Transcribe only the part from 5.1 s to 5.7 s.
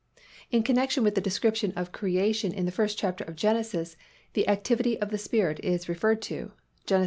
the Spirit